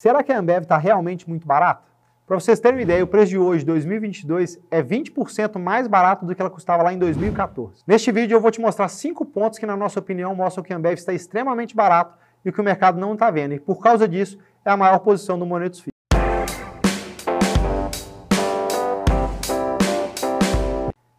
[0.00, 1.82] Será que a Ambev está realmente muito barata?
[2.24, 6.36] Para vocês terem uma ideia, o preço de hoje, 2022, é 20% mais barato do
[6.36, 7.82] que ela custava lá em 2014.
[7.84, 10.76] Neste vídeo eu vou te mostrar cinco pontos que, na nossa opinião, mostram que a
[10.76, 13.54] Ambev está extremamente barato e que o mercado não está vendo.
[13.54, 15.90] E por causa disso, é a maior posição do Monetos FI.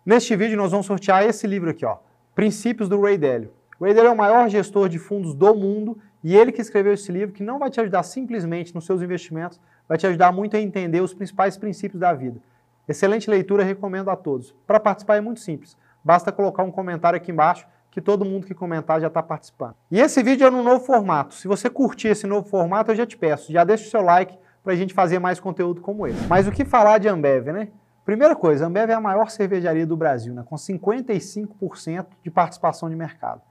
[0.06, 1.98] Neste vídeo nós vamos sortear esse livro aqui, ó,
[2.34, 3.52] Princípios do Ray Dalio.
[3.78, 6.94] O Ray Dalio é o maior gestor de fundos do mundo e ele que escreveu
[6.94, 10.56] esse livro, que não vai te ajudar simplesmente nos seus investimentos, vai te ajudar muito
[10.56, 12.40] a entender os principais princípios da vida.
[12.88, 14.54] Excelente leitura, recomendo a todos.
[14.66, 18.54] Para participar é muito simples, basta colocar um comentário aqui embaixo que todo mundo que
[18.54, 19.76] comentar já está participando.
[19.90, 21.34] E esse vídeo é no novo formato.
[21.34, 24.38] Se você curtir esse novo formato, eu já te peço, já deixa o seu like
[24.64, 26.28] para a gente fazer mais conteúdo como esse.
[26.28, 27.70] Mas o que falar de Ambev, né?
[28.06, 30.44] Primeira coisa, a Ambev é a maior cervejaria do Brasil, né?
[30.44, 33.42] com 55% de participação de mercado.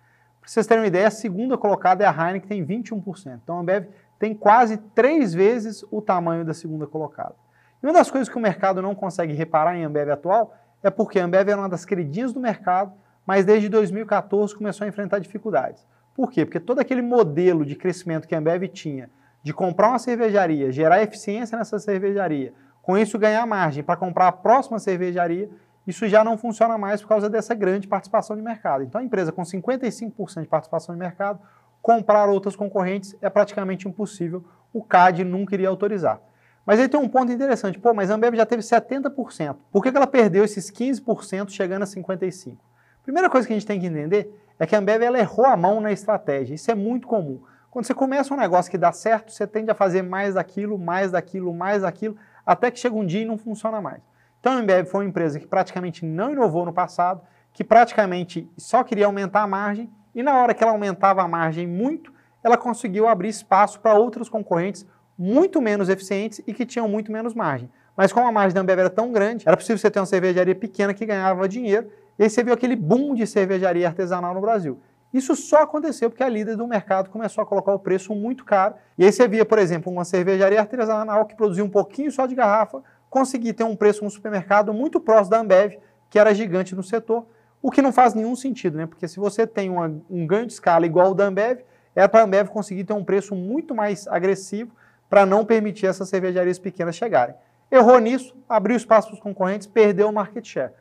[0.49, 3.39] Para vocês terem uma ideia, a segunda colocada é a Heineken, que tem 21%.
[3.45, 3.85] Então a Ambev
[4.19, 7.35] tem quase três vezes o tamanho da segunda colocada.
[7.83, 11.21] E uma das coisas que o mercado não consegue reparar em Ambev atual é porque
[11.21, 12.95] a Ambev era uma das queridinhas do mercado,
[13.27, 15.87] mas desde 2014 começou a enfrentar dificuldades.
[16.15, 16.47] Por quê?
[16.47, 19.11] Porque todo aquele modelo de crescimento que a Ambev tinha,
[19.43, 24.33] de comprar uma cervejaria, gerar eficiência nessa cervejaria, com isso ganhar margem para comprar a
[24.33, 25.51] próxima cervejaria,
[25.89, 28.85] isso já não funciona mais por causa dessa grande participação de mercado.
[28.85, 31.41] Então, a empresa com 55% de participação de mercado,
[31.81, 34.45] comprar outras concorrentes é praticamente impossível.
[34.71, 36.21] O CAD nunca iria autorizar.
[36.67, 37.79] Mas aí tem um ponto interessante.
[37.79, 39.57] Pô, mas a Ambev já teve 70%.
[39.73, 42.59] Por que ela perdeu esses 15% chegando a 55%?
[43.03, 45.57] Primeira coisa que a gente tem que entender é que a Ambev ela errou a
[45.57, 46.55] mão na estratégia.
[46.55, 47.41] Isso é muito comum.
[47.71, 51.13] Quando você começa um negócio que dá certo, você tende a fazer mais daquilo, mais
[51.13, 54.03] daquilo, mais daquilo, até que chega um dia e não funciona mais.
[54.49, 57.21] Então a Ambev foi uma empresa que praticamente não inovou no passado,
[57.53, 61.67] que praticamente só queria aumentar a margem e na hora que ela aumentava a margem
[61.67, 62.11] muito,
[62.43, 64.87] ela conseguiu abrir espaço para outros concorrentes
[65.19, 67.71] muito menos eficientes e que tinham muito menos margem.
[67.95, 70.55] Mas como a margem da Ambev era tão grande, era possível você ter uma cervejaria
[70.55, 74.81] pequena que ganhava dinheiro, e aí você viu aquele boom de cervejaria artesanal no Brasil.
[75.13, 78.75] Isso só aconteceu porque a líder do mercado começou a colocar o preço muito caro.
[78.97, 82.35] E aí você via, por exemplo, uma cervejaria artesanal que produzia um pouquinho só de
[82.35, 85.79] garrafa, conseguir ter um preço no supermercado muito próximo da Ambev,
[86.11, 87.27] que era gigante no setor,
[87.61, 88.87] o que não faz nenhum sentido, né?
[88.87, 91.61] Porque se você tem uma, um ganho de escala igual ao da Ambev,
[91.95, 94.73] é para a Ambev conseguir ter um preço muito mais agressivo
[95.09, 97.35] para não permitir essas cervejarias pequenas chegarem.
[97.71, 100.73] Errou nisso, abriu espaço para os concorrentes, perdeu o market share.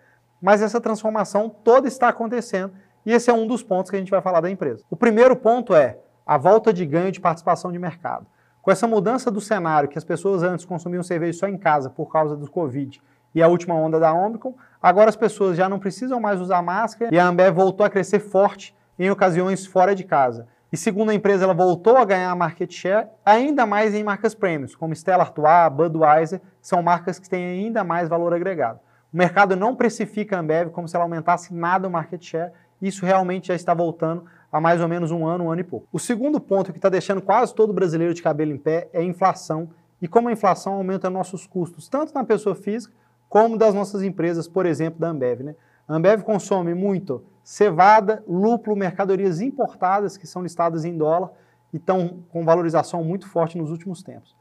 [0.42, 2.74] Mas essa transformação toda está acontecendo
[3.06, 4.84] e esse é um dos pontos que a gente vai falar da empresa.
[4.90, 8.28] O primeiro ponto é a volta de ganho de participação de mercado.
[8.68, 12.12] Com essa mudança do cenário, que as pessoas antes consumiam cerveja só em casa por
[12.12, 13.02] causa do Covid
[13.34, 17.16] e a última onda da Omicron, agora as pessoas já não precisam mais usar máscara
[17.16, 20.48] e a Ambev voltou a crescer forte em ocasiões fora de casa.
[20.70, 24.76] E segundo a empresa, ela voltou a ganhar market share ainda mais em marcas prêmios,
[24.76, 28.82] como Stella Artois, Budweiser, são marcas que têm ainda mais valor agregado.
[29.14, 32.52] O mercado não precifica a Ambev como se ela aumentasse nada o market share,
[32.82, 34.26] isso realmente já está voltando
[34.58, 35.88] há mais ou menos um ano, um ano e pouco.
[35.92, 39.04] O segundo ponto que está deixando quase todo brasileiro de cabelo em pé é a
[39.04, 39.70] inflação
[40.02, 42.94] e como a inflação aumenta nossos custos, tanto na pessoa física
[43.30, 45.42] como das nossas empresas, por exemplo, da Ambev.
[45.42, 45.56] Né?
[45.88, 51.32] A Ambev consome muito cevada, lúpulo, mercadorias importadas que são listadas em dólar
[51.72, 54.36] e estão com valorização muito forte nos últimos tempos.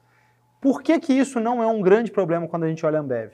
[0.60, 3.32] Por que, que isso não é um grande problema quando a gente olha a Ambev?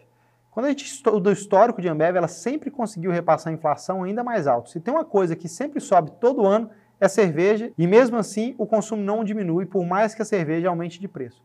[0.52, 4.22] Quando a gente estuda o histórico de Ambev, ela sempre conseguiu repassar a inflação ainda
[4.22, 4.68] mais alto.
[4.68, 6.68] Se tem uma coisa que sempre sobe todo ano,
[7.00, 11.00] é cerveja, e mesmo assim o consumo não diminui, por mais que a cerveja aumente
[11.00, 11.42] de preço.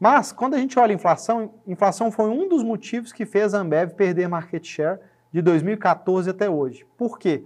[0.00, 3.60] Mas, quando a gente olha a inflação, inflação foi um dos motivos que fez a
[3.60, 4.98] Ambev perder market share
[5.32, 6.84] de 2014 até hoje.
[6.98, 7.44] Por quê?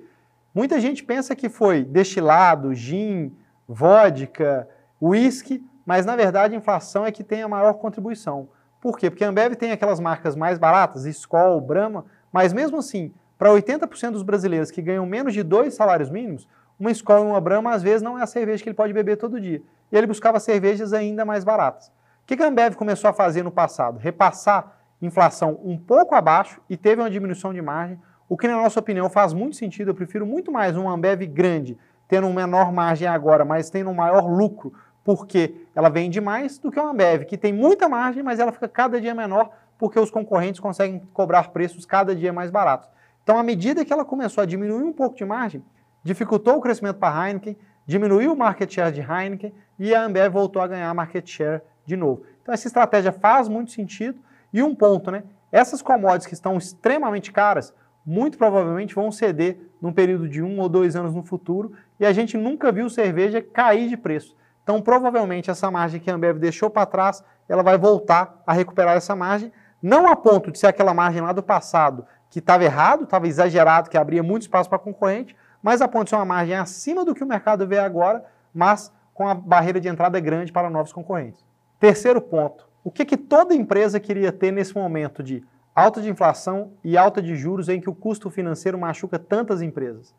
[0.55, 3.31] Muita gente pensa que foi destilado, gin,
[3.69, 4.66] vodka,
[5.00, 8.49] whisky, mas na verdade a inflação é que tem a maior contribuição.
[8.80, 9.10] Por quê?
[9.10, 14.12] Porque a Ambev tem aquelas marcas mais baratas, Skol, Brahma, mas mesmo assim, para 80%
[14.12, 17.82] dos brasileiros que ganham menos de dois salários mínimos, uma Skol e uma Brahma às
[17.82, 19.60] vezes não é a cerveja que ele pode beber todo dia.
[19.90, 21.88] E ele buscava cervejas ainda mais baratas.
[22.22, 23.98] O que a Ambev começou a fazer no passado?
[23.98, 27.98] Repassar inflação um pouco abaixo e teve uma diminuição de margem,
[28.28, 29.90] o que na nossa opinião faz muito sentido.
[29.90, 33.94] Eu prefiro muito mais uma Ambev grande, tendo uma menor margem agora, mas tendo um
[33.94, 34.72] maior lucro
[35.08, 38.69] porque ela vende mais do que uma Ambev, que tem muita margem, mas ela fica
[38.69, 42.90] cada dia menor porque os concorrentes conseguem cobrar preços cada dia mais baratos.
[43.22, 45.64] Então, à medida que ela começou a diminuir um pouco de margem,
[46.05, 47.56] dificultou o crescimento para a Heineken,
[47.87, 51.96] diminuiu o market share de Heineken e a Ambev voltou a ganhar market share de
[51.96, 52.25] novo.
[52.43, 54.19] Então, essa estratégia faz muito sentido.
[54.52, 55.22] E um ponto, né?
[55.50, 57.72] Essas commodities que estão extremamente caras,
[58.05, 62.12] muito provavelmente vão ceder num período de um ou dois anos no futuro e a
[62.12, 64.37] gente nunca viu cerveja cair de preço.
[64.69, 68.99] Então, provavelmente, essa margem que a Ambev deixou para trás, ela vai voltar a recuperar
[68.99, 69.50] essa margem,
[69.82, 73.88] não a ponto de ser aquela margem lá do passado, que estava errado, estava exagerado,
[73.88, 77.15] que abria muito espaço para concorrente, mas a ponto de ser uma margem acima do
[77.15, 78.23] que o mercado vê agora,
[78.53, 81.43] mas com a barreira de entrada grande para novos concorrentes.
[81.81, 85.43] Terceiro ponto, o que, que toda empresa queria ter nesse momento de
[85.75, 90.15] alta de inflação e alta de juros em que o custo financeiro machuca tantas empresas?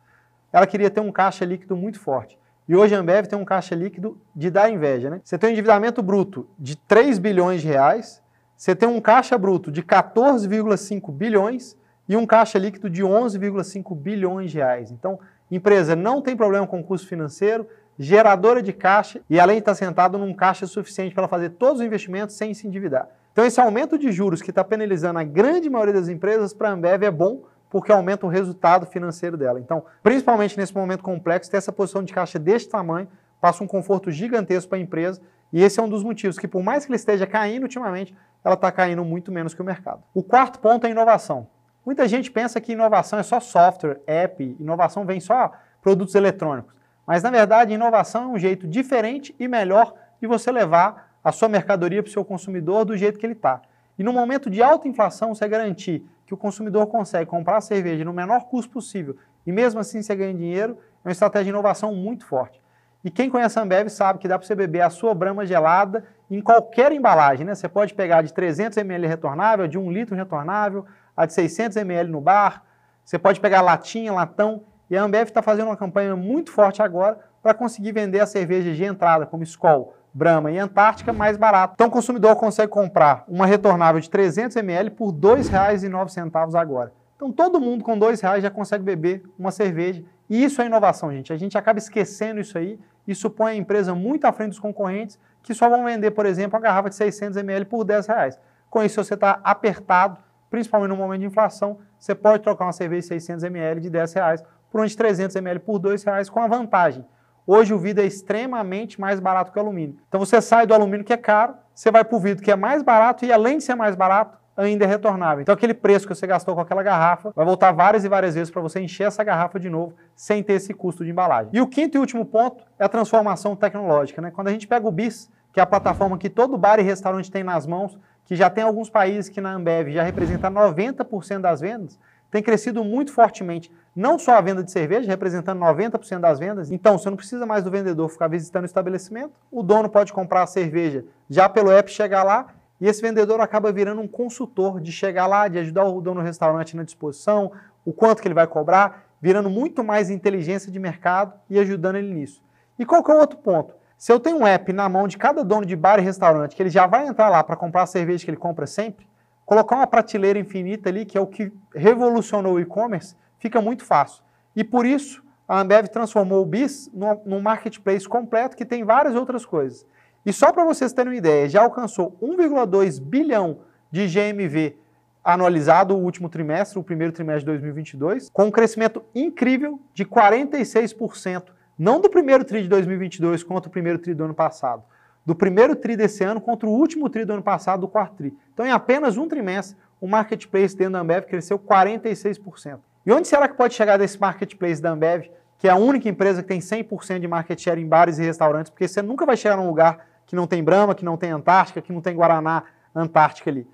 [0.51, 2.35] Ela queria ter um caixa líquido muito forte.
[2.69, 5.21] E hoje a Ambev tem um caixa líquido de dar inveja, né?
[5.23, 8.21] Você tem um endividamento bruto de 3 bilhões de reais,
[8.55, 11.75] você tem um caixa bruto de 14,5 bilhões
[12.07, 14.91] e um caixa líquido de 11,5 bilhões de reais.
[14.91, 15.19] Então,
[15.49, 17.65] empresa não tem problema com custo financeiro,
[17.97, 21.85] geradora de caixa e além de estar sentado num caixa suficiente para fazer todos os
[21.87, 23.09] investimentos sem se endividar.
[23.33, 26.73] Então esse aumento de juros que está penalizando a grande maioria das empresas para a
[26.73, 29.59] Ambev é bom porque aumenta o resultado financeiro dela.
[29.59, 33.07] Então, principalmente nesse momento complexo, ter essa posição de caixa deste tamanho
[33.39, 35.21] passa um conforto gigantesco para a empresa
[35.51, 38.55] e esse é um dos motivos que, por mais que ele esteja caindo ultimamente, ela
[38.55, 40.03] está caindo muito menos que o mercado.
[40.13, 41.47] O quarto ponto é inovação.
[41.85, 45.51] Muita gente pensa que inovação é só software, app, inovação vem só
[45.81, 46.73] produtos eletrônicos.
[47.05, 51.49] Mas, na verdade, inovação é um jeito diferente e melhor de você levar a sua
[51.49, 53.61] mercadoria para o seu consumidor do jeito que ele está.
[53.97, 58.05] E no momento de alta inflação, você garantir que o consumidor consegue comprar a cerveja
[58.05, 59.17] no menor custo possível
[59.47, 62.61] e mesmo assim você ganha dinheiro, é uma estratégia de inovação muito forte.
[63.03, 66.05] E quem conhece a Ambev sabe que dá para você beber a sua brama gelada
[66.29, 67.47] em qualquer embalagem.
[67.47, 67.55] Né?
[67.55, 70.85] Você pode pegar de 300 ml retornável, de 1 litro retornável,
[71.17, 72.63] a de 600 ml no bar.
[73.03, 74.61] Você pode pegar latinha, latão.
[74.87, 78.77] E a Ambev está fazendo uma campanha muito forte agora para conseguir vender as cervejas
[78.77, 81.73] de entrada, como Skol, Brahma e Antártica, mais barato.
[81.75, 86.91] Então o consumidor consegue comprar uma retornável de 300 ml por R$ 2,09 agora.
[87.15, 90.03] Então todo mundo com R$ reais já consegue beber uma cerveja.
[90.29, 91.33] E isso é inovação, gente.
[91.33, 92.79] A gente acaba esquecendo isso aí.
[93.07, 96.57] Isso põe a empresa muito à frente dos concorrentes que só vão vender, por exemplo,
[96.57, 98.39] uma garrafa de 600 ml por R$ reais.
[98.69, 100.17] Com isso, você está apertado,
[100.49, 104.05] principalmente no momento de inflação, você pode trocar uma cerveja de 600 ml de R$
[104.13, 107.05] reais por uma de 300 ml por R$ reais com a vantagem.
[107.51, 109.97] Hoje o vidro é extremamente mais barato que o alumínio.
[110.07, 112.55] Então você sai do alumínio que é caro, você vai para o vidro que é
[112.55, 115.41] mais barato e além de ser mais barato, ainda é retornável.
[115.41, 118.51] Então aquele preço que você gastou com aquela garrafa vai voltar várias e várias vezes
[118.51, 121.49] para você encher essa garrafa de novo sem ter esse custo de embalagem.
[121.51, 124.21] E o quinto e último ponto é a transformação tecnológica.
[124.21, 124.29] Né?
[124.29, 127.31] Quando a gente pega o BIS, que é a plataforma que todo bar e restaurante
[127.31, 131.61] tem nas mãos, que já tem alguns países que na Ambev já representa 90% das
[131.61, 131.97] vendas,
[132.29, 136.71] tem crescido muito fortemente, não só a venda de cerveja, representando 90% das vendas.
[136.71, 140.43] Então, você não precisa mais do vendedor ficar visitando o estabelecimento, o dono pode comprar
[140.43, 142.47] a cerveja já pelo app, chegar lá,
[142.79, 146.25] e esse vendedor acaba virando um consultor de chegar lá, de ajudar o dono do
[146.25, 147.51] restaurante na disposição,
[147.83, 152.13] o quanto que ele vai cobrar, virando muito mais inteligência de mercado e ajudando ele
[152.13, 152.41] nisso.
[152.79, 153.73] E qual que é o outro ponto?
[153.97, 156.63] Se eu tenho um app na mão de cada dono de bar e restaurante, que
[156.63, 159.05] ele já vai entrar lá para comprar a cerveja que ele compra sempre,
[159.45, 164.23] colocar uma prateleira infinita ali, que é o que revolucionou o e-commerce, fica muito fácil.
[164.55, 166.91] E por isso, a Ambev transformou o BIS
[167.25, 169.85] num marketplace completo que tem várias outras coisas.
[170.25, 173.59] E só para vocês terem uma ideia, já alcançou 1,2 bilhão
[173.89, 174.77] de GMV
[175.23, 181.45] anualizado o último trimestre, o primeiro trimestre de 2022, com um crescimento incrível de 46%
[181.79, 184.83] não do primeiro TRI de 2022 contra o primeiro TRI do ano passado,
[185.25, 188.37] do primeiro TRI desse ano contra o último TRI do ano passado, do quarto TRI.
[188.53, 192.79] Então, em apenas um trimestre, o marketplace dentro da Ambev cresceu 46%.
[193.09, 196.43] E onde será que pode chegar desse marketplace da Ambev, que é a única empresa
[196.43, 199.57] que tem 100% de market share em bares e restaurantes, porque você nunca vai chegar
[199.57, 203.49] num lugar que não tem Brahma, que não tem Antártica, que não tem Guaraná Antártica
[203.49, 203.67] ali.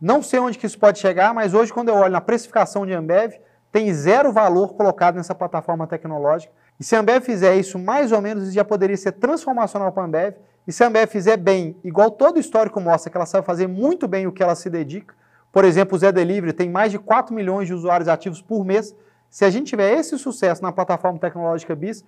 [0.00, 2.94] Não sei onde que isso pode chegar, mas hoje, quando eu olho na precificação de
[2.94, 3.34] Ambev,
[3.70, 6.50] tem zero valor colocado nessa plataforma tecnológica.
[6.80, 10.04] E se a Ambev fizer isso mais ou menos, isso já poderia ser transformacional para
[10.04, 10.36] a Ambev.
[10.66, 14.08] E se a Ambev fizer bem, igual todo histórico mostra que ela sabe fazer muito
[14.08, 15.14] bem o que ela se dedica,
[15.54, 18.92] por exemplo, o Zé Delivery tem mais de 4 milhões de usuários ativos por mês.
[19.30, 22.04] Se a gente tiver esse sucesso na plataforma tecnológica BIS,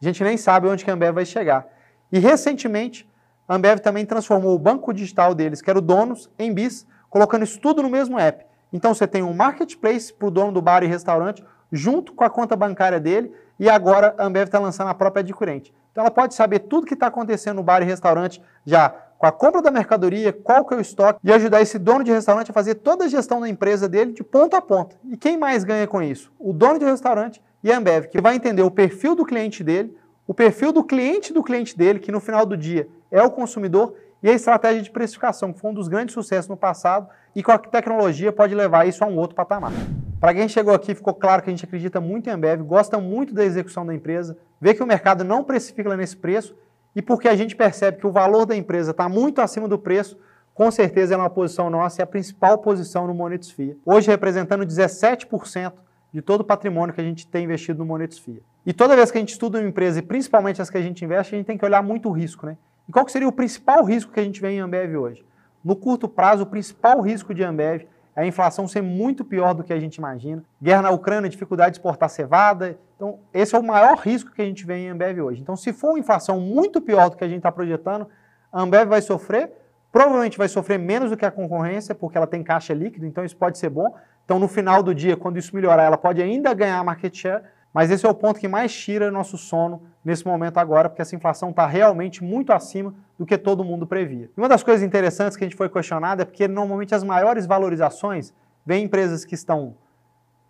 [0.00, 1.66] a gente nem sabe onde que a Ambev vai chegar.
[2.10, 3.06] E recentemente,
[3.46, 7.42] a Ambev também transformou o banco digital deles, que era o Donos, em BIS, colocando
[7.42, 8.46] isso tudo no mesmo app.
[8.72, 12.30] Então você tem um marketplace para o dono do bar e restaurante, junto com a
[12.30, 15.74] conta bancária dele, e agora a Ambev está lançando a própria adquirente.
[15.92, 19.32] Então ela pode saber tudo que está acontecendo no bar e restaurante já com a
[19.32, 22.54] compra da mercadoria, qual que é o estoque, e ajudar esse dono de restaurante a
[22.54, 24.96] fazer toda a gestão da empresa dele de ponta a ponta.
[25.10, 26.32] E quem mais ganha com isso?
[26.38, 29.92] O dono de restaurante e a Ambev, que vai entender o perfil do cliente dele,
[30.24, 33.94] o perfil do cliente do cliente dele, que no final do dia é o consumidor,
[34.22, 37.52] e a estratégia de precificação, que foi um dos grandes sucessos no passado, e com
[37.52, 39.72] a tecnologia pode levar isso a um outro patamar.
[40.20, 43.32] Para quem chegou aqui, ficou claro que a gente acredita muito em Ambev, gosta muito
[43.32, 46.56] da execução da empresa, vê que o mercado não precifica nesse preço
[46.98, 50.18] e porque a gente percebe que o valor da empresa está muito acima do preço,
[50.52, 53.54] com certeza é uma posição nossa e a principal posição no Monetos
[53.86, 55.74] Hoje representando 17%
[56.12, 58.20] de todo o patrimônio que a gente tem investido no Monetos
[58.66, 61.04] E toda vez que a gente estuda uma empresa, e principalmente as que a gente
[61.04, 62.58] investe, a gente tem que olhar muito o risco, né?
[62.88, 65.24] E qual seria o principal risco que a gente vê em Ambev hoje?
[65.64, 67.86] No curto prazo, o principal risco de Ambev é
[68.18, 70.42] a inflação ser muito pior do que a gente imagina.
[70.60, 72.76] Guerra na Ucrânia, dificuldade de exportar cevada.
[72.96, 75.40] Então, esse é o maior risco que a gente vê em Ambev hoje.
[75.40, 78.08] Então, se for uma inflação muito pior do que a gente está projetando,
[78.52, 79.52] a Ambev vai sofrer,
[79.92, 83.36] provavelmente vai sofrer menos do que a concorrência, porque ela tem caixa líquido, então isso
[83.36, 83.94] pode ser bom.
[84.24, 87.44] Então, no final do dia, quando isso melhorar, ela pode ainda ganhar market share,
[87.78, 91.14] mas esse é o ponto que mais tira nosso sono nesse momento agora, porque essa
[91.14, 94.28] inflação está realmente muito acima do que todo mundo previa.
[94.36, 97.46] E uma das coisas interessantes que a gente foi questionado é porque normalmente as maiores
[97.46, 98.34] valorizações
[98.66, 99.76] vêm empresas que estão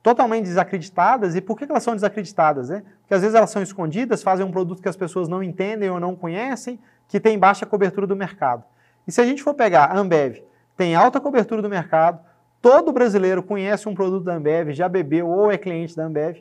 [0.02, 1.36] totalmente desacreditadas.
[1.36, 2.70] E por que elas são desacreditadas?
[2.70, 2.82] Né?
[3.02, 6.00] Porque às vezes elas são escondidas, fazem um produto que as pessoas não entendem ou
[6.00, 8.64] não conhecem, que tem baixa cobertura do mercado.
[9.06, 10.42] E se a gente for pegar a Ambev,
[10.78, 12.20] tem alta cobertura do mercado,
[12.62, 16.38] todo brasileiro conhece um produto da Ambev, já bebeu ou é cliente da Ambev,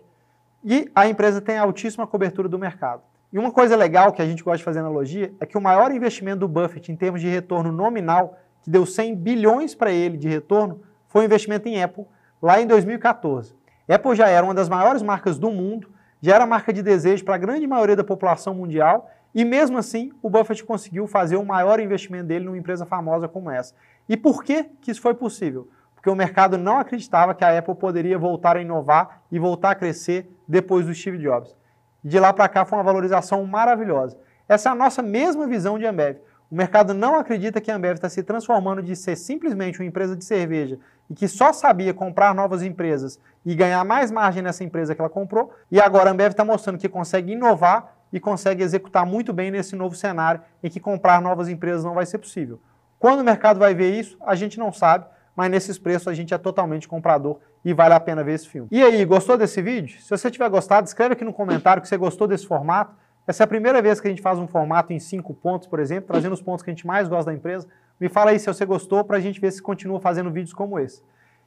[0.63, 3.01] e a empresa tem altíssima cobertura do mercado.
[3.31, 5.91] E uma coisa legal que a gente gosta de fazer analogia é que o maior
[5.91, 10.29] investimento do Buffett em termos de retorno nominal, que deu 100 bilhões para ele de
[10.29, 12.05] retorno, foi o investimento em Apple
[12.41, 13.55] lá em 2014.
[13.87, 15.89] Apple já era uma das maiores marcas do mundo,
[16.21, 20.11] já era marca de desejo para a grande maioria da população mundial, e mesmo assim
[20.21, 23.73] o Buffett conseguiu fazer o maior investimento dele numa empresa famosa como essa.
[24.07, 25.67] E por que, que isso foi possível?
[25.95, 29.75] Porque o mercado não acreditava que a Apple poderia voltar a inovar e voltar a
[29.75, 31.55] crescer depois do Steve Jobs.
[32.03, 34.17] De lá para cá foi uma valorização maravilhosa.
[34.47, 36.17] Essa é a nossa mesma visão de Ambev.
[36.49, 40.15] O mercado não acredita que a Ambev está se transformando de ser simplesmente uma empresa
[40.15, 44.95] de cerveja e que só sabia comprar novas empresas e ganhar mais margem nessa empresa
[44.95, 49.05] que ela comprou, e agora a Ambev está mostrando que consegue inovar e consegue executar
[49.05, 52.61] muito bem nesse novo cenário em que comprar novas empresas não vai ser possível.
[52.97, 55.05] Quando o mercado vai ver isso, a gente não sabe,
[55.37, 58.67] mas nesses preços a gente é totalmente comprador e vale a pena ver esse filme.
[58.71, 60.01] E aí, gostou desse vídeo?
[60.01, 62.95] Se você tiver gostado, escreve aqui no comentário que você gostou desse formato.
[63.27, 65.79] Essa é a primeira vez que a gente faz um formato em cinco pontos, por
[65.79, 67.67] exemplo, trazendo os pontos que a gente mais gosta da empresa.
[67.99, 70.79] Me fala aí se você gostou para a gente ver se continua fazendo vídeos como
[70.79, 71.03] esse.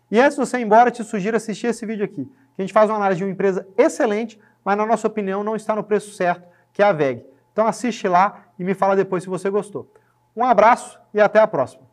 [0.09, 2.73] E antes de você ir embora, te sugiro assistir esse vídeo aqui, que a gente
[2.73, 6.13] faz uma análise de uma empresa excelente, mas na nossa opinião não está no preço
[6.13, 7.27] certo, que é a VEG.
[7.53, 9.91] Então assiste lá e me fala depois se você gostou.
[10.37, 11.90] Um abraço e até a próxima.